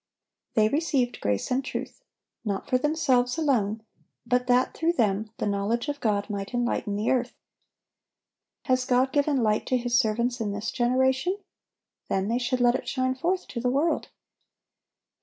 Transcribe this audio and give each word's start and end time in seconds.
They 0.55 0.67
received 0.67 1.21
grace 1.21 1.51
and 1.51 1.63
truth, 1.63 2.03
not 2.43 2.67
for 2.67 2.79
themselves 2.79 3.37
alone, 3.37 3.83
but 4.25 4.47
that, 4.47 4.73
through 4.73 4.93
them, 4.93 5.29
the 5.37 5.45
knowledge 5.45 5.89
of 5.89 5.99
God 5.99 6.27
might 6.27 6.55
enlighten 6.55 6.95
the 6.95 7.11
earth. 7.11 7.35
Has 8.63 8.83
God 8.83 9.11
given 9.11 9.43
light 9.43 9.67
to 9.67 9.77
His 9.77 9.99
servants 9.99 10.41
in 10.41 10.53
this 10.53 10.71
generation? 10.71 11.37
Then 12.09 12.29
they 12.29 12.39
should 12.39 12.61
let 12.61 12.73
it 12.73 12.87
shine 12.87 13.13
forth 13.13 13.47
to 13.49 13.59
the 13.59 13.69
world. 13.69 14.09